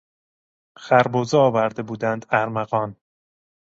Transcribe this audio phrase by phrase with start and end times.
[0.77, 2.95] خربزه آورده بودند ارمغان.